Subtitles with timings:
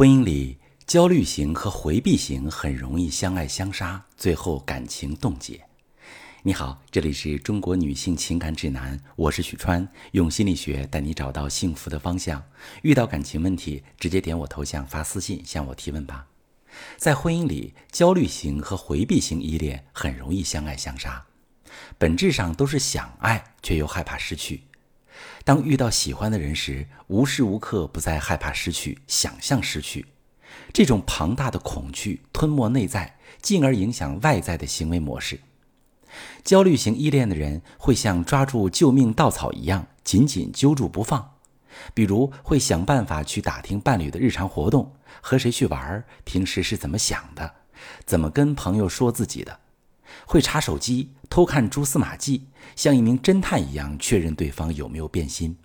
[0.00, 0.56] 婚姻里，
[0.86, 5.60] 焦虑型和回避型很容易相爱相杀，最后感情冻结。
[6.42, 12.42] 你好，这里是中国女性情感指南，我是许川，用心理学带你找到幸福的方向。
[12.80, 16.26] 遇到感情问题，直接点我头像发私信向我提问吧。
[16.96, 21.22] 在婚姻里，焦虑型和回避型依恋很容易相爱相杀，
[21.98, 24.62] 本质上都是想爱却又害怕失去。
[25.44, 30.06] 当遇到喜欢的人时，无时无刻不在害怕失去，想象失去。
[30.72, 35.40] 这种庞大的恐惧吞没内在，进而影响外在的行为模式。
[36.44, 41.36] 焦虑型依恋的人会像抓住救命稻草一样紧紧揪住不放，
[41.94, 47.54] 比如会想办法去打听伴侣的日常活动，和谁去玩，平时是怎么想的，
[48.04, 49.60] 怎么跟朋友说自己的，
[50.26, 52.46] 会查手机偷看蛛丝马迹，
[52.76, 55.56] 像一名侦探一样确认对方有没有变心。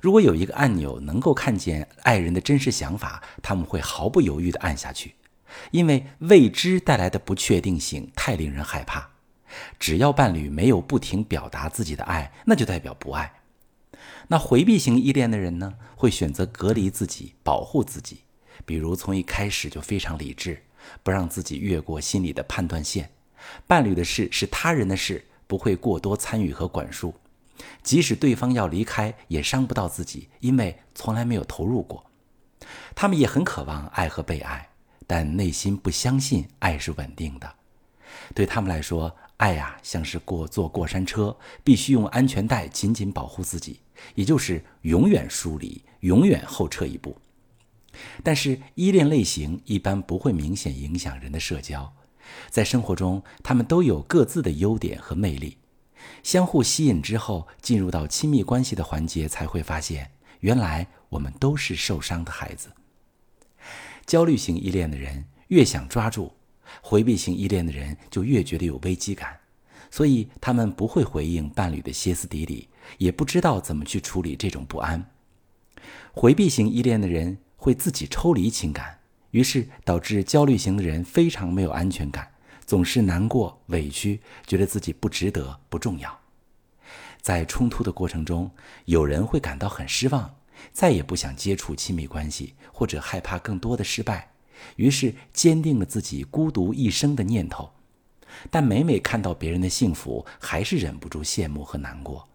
[0.00, 5.14] 如果有一个按钮能够看见爱人的真实想法，他们会毫不犹豫地按下去，
[5.70, 9.10] 因为未知带来的不确定性太令人害怕。
[9.78, 13.40] 只要伴侣没有不停表达自己的爱，那就代表不爱。
[14.28, 18.20] 那回避型依恋的人呢，会选择隔离自己，保护自己，
[18.64, 20.62] 比如从一开始就非常理智，
[21.02, 23.10] 不让自己越过心里的判断线。
[23.66, 27.14] 伴侣的事是他人的事，不会过多参与和管束。
[27.82, 32.04] 即使对方要离开，也伤不到自己，因为从来没有投入过。
[32.94, 34.70] 他们也很渴望爱和被爱，
[35.06, 37.54] 但内心不相信爱是稳定的。
[38.34, 43.80] 对他们来说，爱呀像是过坐过山车，必须用安全带紧紧保护自己，
[44.14, 47.16] 也就是永远疏离，永远后撤一步。
[48.22, 51.92] 但是依恋类型一般不会明显影响人的社交，
[52.48, 55.58] 在生活中他们都有各自的优点和魅力。
[56.22, 62.70] 相互吸引之后，进入到亲密关系的环节，才会发现，原来我们都是受伤的孩子。
[64.06, 66.32] 焦虑型依恋的人越想抓住，
[66.80, 69.38] 回避型依恋的人就越觉得有危机感，
[69.90, 75.10] 所以他们不会回应伴侣的歇斯底里，也不知道怎么去处理这种不安。
[76.12, 78.99] 回避型依恋的人会自己抽离情感，
[79.30, 82.32] 于是导致焦虑型的人非常没有安全感。
[82.66, 86.20] 总是难过、委屈，觉得自己不值得、不重要。
[87.20, 88.50] 在冲突的过程中，
[88.84, 90.36] 有人会感到很失望，
[90.72, 94.30] 再也不想接触亲密关系，或者害怕更多的失败，
[94.76, 97.72] 于是坚定了自己孤独一生的念头。
[98.50, 102.28] 但每每看到别人的幸福，还是忍不住羡慕和难过。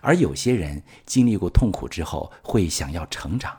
[0.00, 3.58] 而有些人经历过痛苦之后，会想要成长，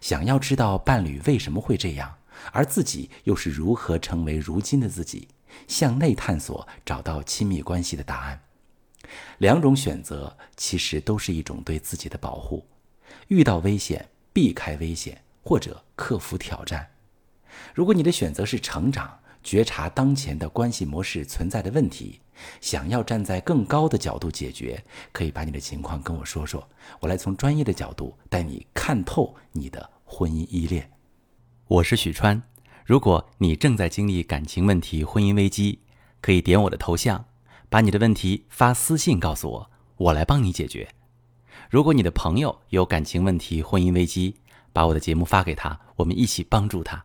[0.00, 2.16] 想要知道伴侣为什么会这样，
[2.52, 5.28] 而自己又是如何成为如今的自己。
[5.66, 8.40] 向内探索，找到亲密关系的答案。
[9.38, 12.66] 两种选择其实都是一种对自己的保护。
[13.28, 16.90] 遇到危险，避开危险，或者克服挑战。
[17.74, 22.18] 如果你的选择是成长，觉察当前的关系模式存在的问题，
[22.60, 26.68] 想要站在更高的角度解决，可以把你的情况跟我说说，
[26.98, 30.90] 我来从专业的角度带你看透你的婚姻依恋。
[31.68, 32.42] 我是许川。
[32.84, 35.78] 如果你正在经历感情问题、婚姻危机，
[36.20, 37.24] 可以点我的头像，
[37.68, 40.88] 把你的问题发私信告诉我，我来帮你解决。
[41.70, 44.34] 如果你的朋友有感情问题、婚姻危机，
[44.72, 47.04] 把我的节目发给他，我们一起帮助他。